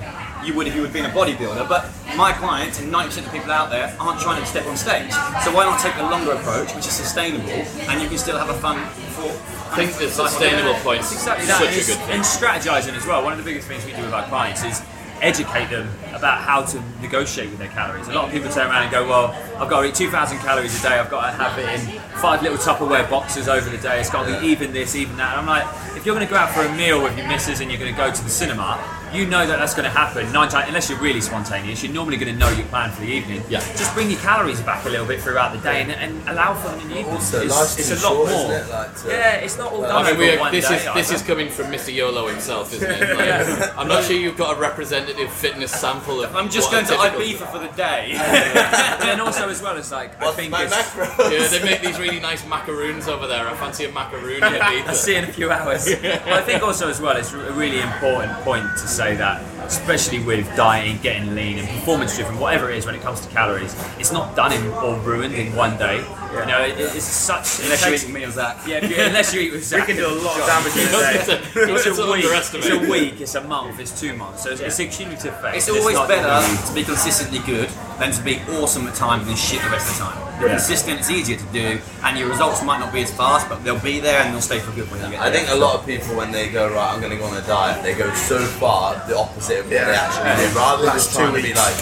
[0.47, 3.51] you would if you had been a bodybuilder, but my clients and 90% of people
[3.51, 5.11] out there aren't trying to step on stage.
[5.43, 7.51] So why not take the longer approach, which is sustainable,
[7.91, 8.79] and you can still have a fun
[9.19, 9.27] for.
[9.73, 11.59] I think the sustainable point is exactly that.
[11.59, 12.15] such and a good thing.
[12.15, 13.25] And strategizing as well.
[13.25, 14.87] One of the biggest things we do with our clients is
[15.23, 18.09] educate them about how to negotiate with their calories.
[18.09, 20.79] A lot of people turn around and go, "Well, I've got to eat 2,000 calories
[20.79, 20.99] a day.
[20.99, 24.01] I've got to have it in five little Tupperware boxes over the day.
[24.01, 25.65] It's got to be even this, even that." And I'm like,
[25.97, 27.95] if you're going to go out for a meal with your missus and you're going
[27.95, 28.79] to go to the cinema,
[29.13, 30.69] you know that that's going to happen nine times.
[30.69, 33.43] Unless you're really spontaneous, you're normally going to know your plan for the evening.
[33.49, 33.61] Yeah.
[33.77, 36.69] Just bring your calories back a little bit throughout the day and, and allow for
[36.69, 37.15] them in the evening.
[37.15, 38.53] Also, it's, it's a lot short, more.
[38.53, 38.71] isn't it?
[38.73, 40.77] Like, to- yeah, it's not all done I mean, over we one this day.
[40.77, 41.93] is this is coming from Mr.
[41.95, 43.03] YOLO himself, isn't it?
[43.13, 46.35] Like, I'm not sure you've got a representative fitness sample of.
[46.35, 48.13] I'm just going a to typical- Ibiza for the day.
[49.09, 50.97] and also as well as like I think my it's.
[50.97, 53.47] Yeah, they make these really nice macaroons over there.
[53.47, 54.95] I fancy a macaroon in I'll Ibiza.
[54.95, 55.85] see in a few hours.
[55.87, 60.21] But I think also as well, it's a really important point to say that, especially
[60.21, 63.75] with dieting, getting lean, and performance driven, whatever it is when it comes to calories,
[63.99, 65.99] it's not done in, or ruined in one day.
[66.33, 67.61] You know, it, it's such.
[67.63, 68.57] Unless you takes- eat me or Zach.
[68.67, 69.87] Yeah, you, unless you eat with We Zach.
[69.87, 71.13] can do a lot of damage in a day.
[71.15, 72.25] It's a, It's it's a week.
[72.25, 73.21] It's a week.
[73.21, 73.79] It's a month.
[73.79, 74.45] It's two months.
[74.45, 75.69] So it's, it's a cumulative phase.
[75.69, 79.61] It's always better to be consistently good than to be awesome at times and shit
[79.63, 80.32] the rest of the time.
[80.43, 83.63] You're consistent, it's easier to do, and your results might not be as fast, but
[83.63, 85.39] they'll be there and they'll stay for good when you get I there.
[85.47, 87.47] think a lot of people, when they go right, I'm going to go on a
[87.47, 89.85] diet, they go so far the opposite of what Yeah.
[89.87, 90.59] they actually do.
[90.59, 91.77] Rather than just two trying to be like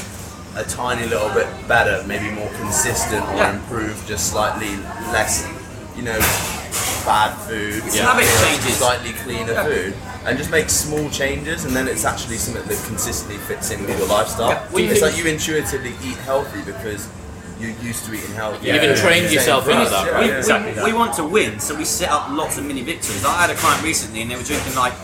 [0.56, 3.54] a tiny little bit better, maybe more consistent or Yeah.
[3.54, 4.76] improve just slightly
[5.10, 5.46] less,
[5.96, 6.18] you know,
[7.06, 8.76] bad food, It's you habit know, changes.
[8.76, 9.94] slightly cleaner food,
[10.26, 13.98] and just make small changes, and then it's actually something that consistently fits in with
[13.98, 14.50] your lifestyle.
[14.50, 14.62] Yeah.
[14.70, 17.06] Well, you it's like you intuitively eat healthy because
[17.60, 18.66] you're used to eating healthy.
[18.66, 20.30] You've even trained Same yourself for into us, that, right?
[20.30, 20.84] we, Exactly we, that.
[20.86, 23.24] we want to win, so we set up lots of mini victories.
[23.24, 24.94] I had a client recently and they were drinking like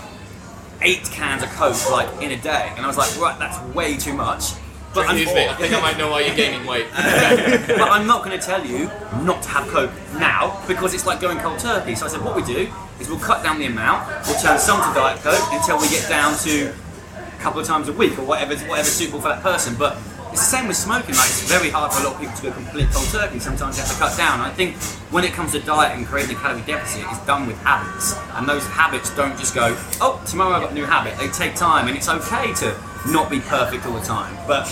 [0.83, 3.97] eight cans of Coke like in a day, and I was like, right, that's way
[3.97, 4.53] too much.
[4.95, 6.87] But Excuse me, I think I might know why you're gaining weight.
[6.95, 8.87] but I'm not going to tell you
[9.25, 11.95] not to have Coke now because it's like going cold turkey.
[11.95, 14.81] So I said, what we do is we'll cut down the amount, we'll turn some
[14.81, 16.73] to Diet Coke until we get down to
[17.15, 19.75] a couple of times a week or whatever, whatever's suitable for that person.
[19.77, 19.99] But
[20.37, 21.15] it's the same with smoking.
[21.15, 23.39] Like it's very hard for a lot of people to go complete cold turkey.
[23.39, 24.41] Sometimes you have to cut down.
[24.41, 24.77] I think
[25.11, 28.47] when it comes to diet and creating a calorie deficit, it's done with habits, and
[28.47, 29.73] those habits don't just go,
[30.03, 31.17] oh, tomorrow I've got a new habit.
[31.17, 32.77] They take time, and it's okay to
[33.09, 34.37] not be perfect all the time.
[34.47, 34.69] But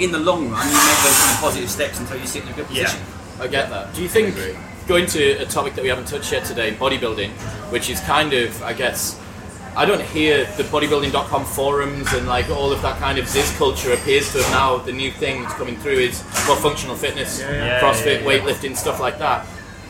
[0.00, 2.48] in the long run, you make those kind of positive steps until you sit in
[2.48, 2.84] a good Yeah.
[2.90, 3.06] position.
[3.40, 3.94] I get that.
[3.94, 4.34] Do you think
[4.88, 7.30] going to a topic that we haven't touched yet today, bodybuilding,
[7.70, 9.16] which is kind of, I guess,
[9.76, 13.92] I don't hear the bodybuilding.com forums and like all of that kind of Zyzz culture
[13.92, 17.80] appears to have now the new thing that's coming through is more functional fitness, yeah.
[17.80, 18.40] CrossFit, Yeah, yeah, yeah.
[18.40, 19.46] weightlifting, stuff like that.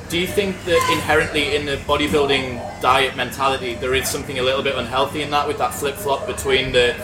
[0.09, 4.63] Do you think that inherently in the bodybuilding diet mentality there is something a little
[4.63, 6.95] bit unhealthy in that with that flip flop between the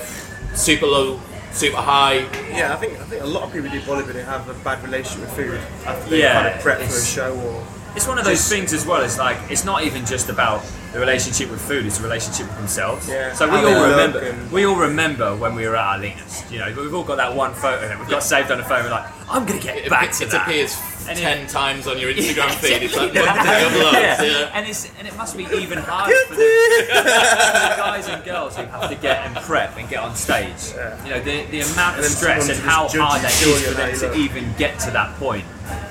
[0.55, 1.21] super low
[1.53, 2.19] super high.
[2.51, 5.21] Yeah, I think I think a lot of people do bodybuilding have a bad relationship
[5.23, 7.67] with food after they Yeah, kind of prep for a show or.
[7.97, 9.03] It's one of those things as well.
[9.03, 12.57] It's like it's not even just about the relationship with food; it's a relationship with
[12.57, 13.09] themselves.
[13.09, 13.33] Yeah.
[13.35, 14.19] So we all remember.
[14.21, 16.51] and- We all remember when we were at our leanest.
[16.51, 18.85] You know, we've all got that one photo that we've got saved on the phone.
[18.85, 20.47] We're like, I'm gonna get It, back it, to it that.
[20.49, 20.77] appears
[21.09, 22.83] And it- ten times on your Instagram feed.
[22.83, 23.27] It's like Yeah.
[23.27, 23.93] one thing uploads.
[23.93, 24.23] yeah.
[24.23, 24.51] Yeah.
[24.55, 28.65] and it's and it must be even harder for the, the guys and girls who
[28.67, 30.73] have to get and prep and get on stage.
[31.05, 33.53] You know, the, the amount of And then stress and how hard that judges you
[33.55, 35.45] is for them to even get to that point.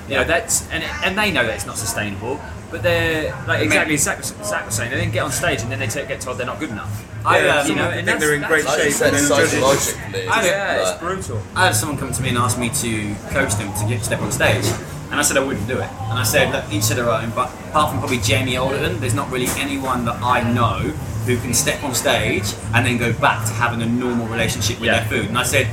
[0.08, 2.40] You know, that's and and they know that it's not sustainable.
[2.70, 4.90] But they're like exactly as Zach Zach was saying.
[4.92, 7.04] They then get on stage and then they take, get told they're not good enough.
[7.26, 8.92] I, Yeah, um, you know, people and think they're in that's- great Like you shape
[8.94, 9.50] said, and then judges.
[9.50, 11.42] psychologically, I- Yeah, it's brutal.
[11.56, 14.22] I had someone come to me and ask me to coach them to get step
[14.22, 14.64] on stage,
[15.10, 15.88] and I said I wouldn't do it.
[16.08, 17.30] And I said, look, each to their own.
[17.30, 20.78] But apart from probably Jamie Alderton, there's not really anyone that I know
[21.26, 24.86] who can step on stage and then go back to having a normal relationship with
[24.86, 25.00] Yeah.
[25.00, 25.28] their food.
[25.28, 25.66] And I said,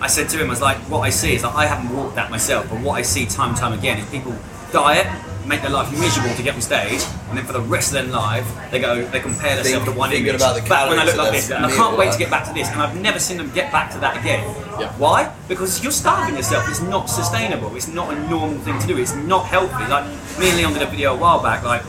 [0.00, 2.16] I said to him, I was like, what I see is that I haven't walked
[2.16, 4.34] that myself, but what I see time and time again is people
[4.72, 5.06] diet.
[5.46, 8.12] Make their life miserable to get on stage, and then for the rest of their
[8.12, 10.34] life, they go, they compare themselves to one image.
[10.34, 12.46] about the back when I look like this, and I can't wait to get back
[12.46, 14.44] to this, and I've never seen them get back to that again.
[14.78, 14.92] Yeah.
[14.98, 15.34] Why?
[15.48, 16.68] Because you're starving yourself.
[16.68, 17.74] It's not sustainable.
[17.74, 18.98] It's not a normal thing to do.
[18.98, 19.90] It's not healthy.
[19.90, 20.06] Like
[20.38, 21.64] me and Leon did a video a while back.
[21.64, 21.82] Like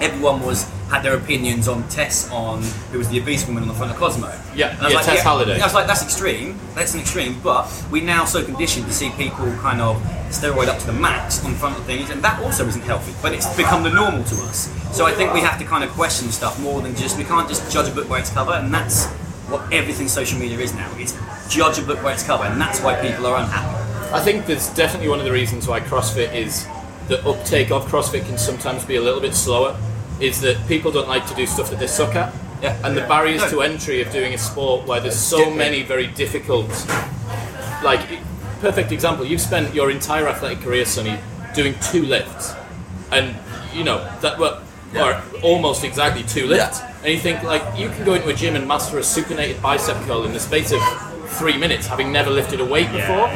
[0.00, 3.74] everyone was had their opinions on Tess on who was the obese woman on the
[3.74, 4.28] front of Cosmo.
[4.54, 5.60] Yeah, And I was yeah, like, Tess Holliday.
[5.60, 6.58] I was like, that's extreme.
[6.74, 7.40] That's an extreme.
[7.42, 9.96] But we now so conditioned to see people kind of
[10.28, 13.14] steroid up to the max on front of things, and that also isn't healthy.
[13.22, 14.68] But it's become the normal to us.
[14.96, 17.48] So I think we have to kind of question stuff more than just we can't
[17.48, 19.06] just judge a book by its cover, and that's
[19.48, 20.90] what everything social media is now.
[20.96, 21.14] It's
[21.48, 23.80] judge a book by its cover, and that's why people are unhappy.
[24.12, 26.66] I think there's definitely one of the reasons why CrossFit is
[27.08, 29.76] the uptake of CrossFit can sometimes be a little bit slower.
[30.20, 32.76] Is that people don't like to do stuff that they suck at, Yeah.
[32.84, 33.50] and the barriers No.
[33.50, 36.70] to entry of doing a sport where there's so many very difficult.
[37.82, 38.00] Like,
[38.60, 39.26] perfect example.
[39.26, 41.18] You've spent your entire athletic career, Sonny,
[41.54, 42.54] doing two lifts,
[43.12, 43.34] and
[43.74, 44.58] you know that were
[44.96, 46.80] or almost exactly two lifts.
[47.02, 49.96] And you think like you can go into a gym and master a supinated bicep
[50.06, 50.80] curl in the space of
[51.30, 53.28] three minutes, having never lifted a weight before.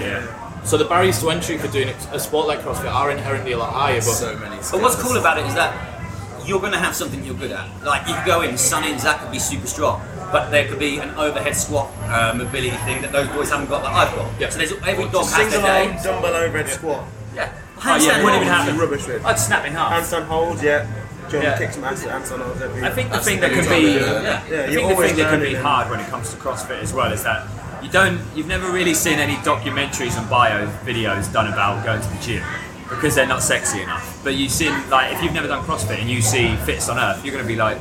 [0.65, 3.73] So the barriers to entry for doing a sport like CrossFit are inherently a lot
[3.73, 3.97] higher.
[3.97, 4.57] But so many.
[4.57, 5.99] But what's cool about it is that
[6.47, 7.69] you're going to have something you're good at.
[7.85, 10.79] Like you could go in, Sonny and Zach could be super strong, but there could
[10.79, 14.41] be an overhead squat uh, mobility thing that those boys haven't got that I've got.
[14.41, 14.49] Yeah.
[14.49, 15.99] So there's every dog has their day.
[16.03, 17.07] dumbbell overhead squat.
[17.35, 17.53] Yeah.
[17.85, 18.77] Oh, yeah, wouldn't even happen.
[18.79, 19.25] Rubbish with.
[19.25, 19.93] I'd snap in half.
[19.93, 20.87] Handstand holds, yeah.
[21.29, 21.59] John Yeah.
[21.59, 23.99] kicks some ass at handstand holds every I think the thing that thing be, to
[23.99, 24.43] do, yeah.
[24.49, 27.13] I think the thing that can be hard when it comes to CrossFit as well
[27.13, 27.47] is that
[27.83, 32.09] you don't, you've never really seen any documentaries and bio videos done about going to
[32.09, 32.45] the gym
[32.89, 34.21] because they're not sexy enough.
[34.25, 37.25] But you've seen, like, if you've never done CrossFit and you see Fittest on Earth,
[37.25, 37.79] you're going to be like,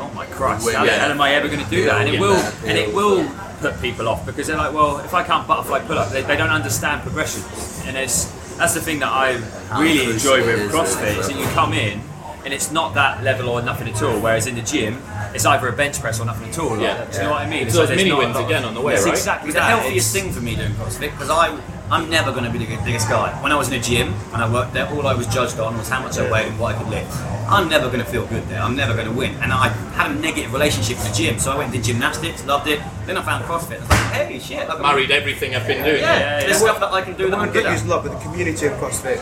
[0.00, 0.98] oh my Christ, how the Yeah.
[0.98, 2.00] hell am I ever going to do that?
[2.00, 3.28] And it will, and it will
[3.60, 6.36] put people off because they're like, well, if I can't butterfly pull up, they, they
[6.36, 7.82] don't understand progressions.
[7.86, 8.24] And it's
[8.56, 9.32] that's the thing that I
[9.80, 12.00] really enjoy with CrossFit is that you come in
[12.44, 14.18] and it's not that level or nothing at all.
[14.20, 14.94] Whereas in the gym,
[15.34, 16.70] it's either a bench press or nothing at all.
[16.70, 17.04] Like, Yeah.
[17.04, 17.66] do you know what I mean?
[17.66, 19.14] It's those there's mini wins again on the way, It's right?
[19.14, 21.56] exactly It's the healthiest It's- thing for me doing CrossFit because I
[21.92, 23.32] I'm never going to be the biggest guy.
[23.42, 25.76] When I was in a gym and I worked there, all I was judged on
[25.76, 27.12] was how much I weighed and what I could lift.
[27.48, 28.60] I'm never going to feel good there.
[28.62, 29.34] I'm never going to win.
[29.42, 32.68] And I had a negative relationship with the gym, so I went into gymnastics, loved
[32.68, 32.78] it.
[33.06, 33.78] Then I found CrossFit.
[33.78, 36.00] I was like, hey, shit, like, married everything I've been doing.
[36.00, 36.66] Yeah, yeah, there's yeah.
[36.68, 37.90] stuff that I can do The that I'm get good used at.
[37.90, 39.18] a lot, but the community of CrossFit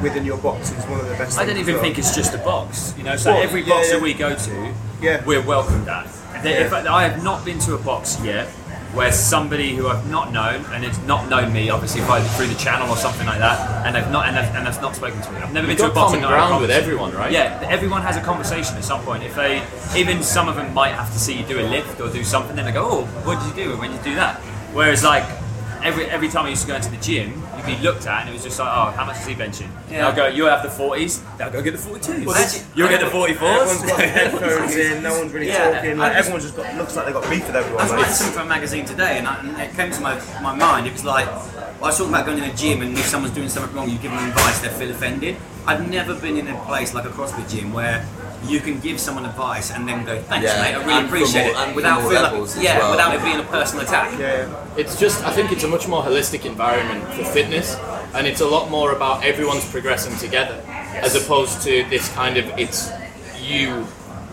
[0.00, 1.36] within your box is one of the best.
[1.40, 1.82] I don't even well.
[1.82, 2.94] think it's just a box.
[2.96, 3.94] You know, so Well, every yeah, box yeah.
[3.94, 4.72] that we go to,
[5.02, 5.24] Yeah.
[5.24, 6.06] we're welcomed at.
[6.44, 6.64] Yeah.
[6.64, 8.48] If I, I have not been to a box yet
[8.94, 12.54] where somebody who I've not known and has not known me, obviously by, through the
[12.56, 15.30] channel or something like that, and they've not and I've, and I've not spoken to
[15.32, 15.38] me.
[15.38, 17.32] I've never You've been to a box common and not a ground with everyone, right?
[17.32, 19.22] Yeah, everyone has a conversation at some point.
[19.22, 19.62] If they,
[19.96, 22.54] even some of them might have to see you do a lift or do something,
[22.54, 24.40] then they go, "Oh, what did you do when you do that?"
[24.74, 25.24] Whereas like
[25.82, 28.30] every every time I used to go into the gym, you'd be looked at and
[28.30, 30.06] it was just like, "Oh, how much is he benching?" Yeah.
[30.08, 32.24] I'll go, you'll have the 40s." They'll go get the 42s.
[32.26, 33.86] Well, that's- You'll get the Everyone's 44s.
[33.86, 35.02] got headphones in.
[35.02, 35.90] No one's really Yeah, talking.
[35.92, 37.80] I Like, just- everyone's just got looks like they got beef with everyone.
[37.80, 40.00] I was like, writing something for a magazine today, and, I, and it came to
[40.00, 40.86] my, my mind.
[40.86, 43.48] It was like, I was talking about going in a gym, and if someone's doing
[43.48, 45.36] something wrong, you give them advice, they feel offended.
[45.66, 48.06] I've never been in a place like a CrossFit gym where
[48.44, 51.54] you can give someone advice and then go, "Thanks, Yeah, mate, I really and appreciate
[51.54, 52.90] all- and it," without all feeling like, as yeah, well.
[52.90, 54.18] without it being a personal attack.
[54.18, 54.46] yeah.
[54.76, 57.76] It's just, I think it's a much more holistic environment for fitness,
[58.14, 60.58] and it's a lot more about everyone's progressing together,
[60.94, 62.90] as opposed to this kind of it's
[63.40, 63.86] you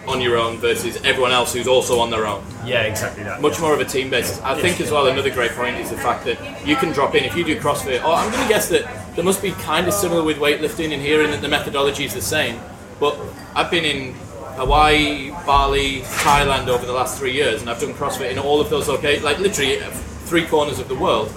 [0.08, 2.42] on your own versus everyone else who's also on their own.
[2.66, 3.42] Yeah, exactly that.
[3.42, 4.40] Much more of a team basis.
[4.44, 7.24] I think as well another great point is the fact that you can drop in
[7.26, 8.04] if you do CrossFit.
[8.04, 11.00] Or I'm going to guess that there must be kind of similar with weightlifting in
[11.00, 12.60] here, and that the methodology is the same.
[13.00, 13.18] But
[13.56, 14.14] I've been in
[14.58, 18.70] Hawaii, Bali, Thailand over the last three years, and I've done CrossFit in all of
[18.70, 19.78] those locations, like literally
[20.26, 21.32] three corners of the world.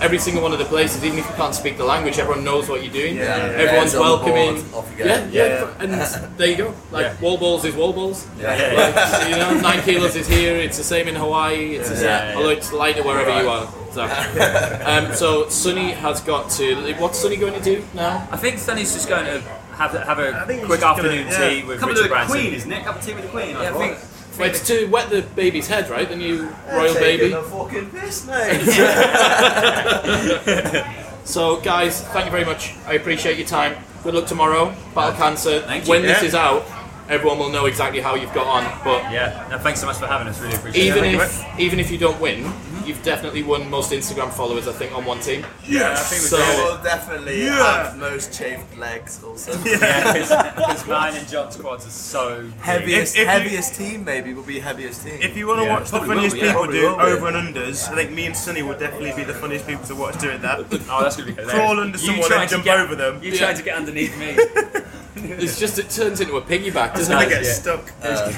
[0.00, 2.68] Every single one of the places, even if you can't speak the language, everyone knows
[2.68, 3.16] what you're doing.
[3.16, 3.52] Yeah, yeah.
[3.64, 4.62] Everyone's Hands on the welcoming.
[4.70, 5.04] board, off you go.
[5.06, 5.72] Yeah, yeah, Yeah.
[5.80, 6.74] and there you go.
[6.92, 7.20] Like Yeah.
[7.20, 8.24] wall balls is wall balls.
[8.40, 8.50] Yeah.
[8.76, 10.54] Like, you know, nine kilos is here.
[10.54, 11.74] It's the same in Hawaii.
[11.74, 12.36] It's the same, Yeah, yeah.
[12.36, 13.66] although it's lighter wherever you are.
[13.90, 14.04] So,
[14.86, 16.76] um, so Sonny has got to.
[16.94, 18.28] What's Sonny going to do now?
[18.30, 19.42] I think Sonny's just going to
[19.78, 21.48] have a, have I a think quick he's just gonna- afternoon yeah.
[21.48, 22.36] tea with Come Richard to the Branson.
[22.40, 22.84] Queen, isn't it?
[22.84, 23.50] Cup of tea with the Queen.
[23.50, 23.98] Yeah, I think.
[24.38, 26.08] Well, it's to wet the baby's head, right?
[26.08, 27.32] The new royal baby.
[27.32, 28.62] a fucking piss, mate.
[31.24, 32.72] So, guys, thank you very much.
[32.86, 33.76] I appreciate your time.
[34.02, 34.74] Good luck tomorrow.
[34.94, 35.60] Battle cancer.
[35.60, 35.90] Thank you.
[35.90, 36.64] When this is out,
[37.10, 38.64] everyone will know exactly how you've got on.
[38.82, 40.40] But Yeah, no, thanks so much for having us.
[40.40, 41.14] Really appreciate even it.
[41.16, 42.50] if even if you don't win,
[42.88, 44.66] you've definitely won most Instagram followers.
[44.66, 45.44] I think on one team.
[45.66, 47.84] yeah, I think we So- did will definitely Yeah.
[47.84, 49.52] have most chafed legs also.
[49.64, 52.60] Yeah, because mine and John's squads are so big.
[52.60, 55.18] Heaviest, If- if you- heaviest team maybe will be heaviest team.
[55.20, 56.96] If you want to Yeah, watch the funniest will be, yeah, people probably do will
[56.96, 57.02] be.
[57.12, 59.94] over and unders, I think me and Sonny will definitely be the funniest people to
[59.94, 60.58] watch doing that.
[60.90, 61.52] Oh, that's gonna be hilarious.
[61.54, 63.20] Crawl under You someone and jump get- over them.
[63.22, 63.38] You Yeah.
[63.38, 64.36] tried to get underneath me.
[65.42, 67.30] It's just it turns into a piggyback, doesn't gonna it?
[67.30, 67.52] get yeah.
[67.52, 67.92] stuck.
[68.02, 68.30] Uh,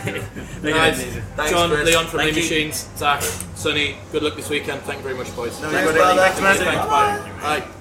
[0.61, 1.03] They're Guys.
[1.37, 1.87] Thanks, John, Chris.
[1.87, 2.51] Leon from Thank Lean you.
[2.51, 3.23] Machines, Zach,
[3.55, 3.97] Sonny.
[4.12, 4.83] Good luck this weekend.
[4.83, 5.61] Thank you very much, boys.
[5.61, 6.16] No, Thanks, you got it.
[6.16, 6.21] brother.
[6.21, 6.57] Thanks, man.
[6.57, 7.61] Thanks, bye.
[7.61, 7.80] Bye.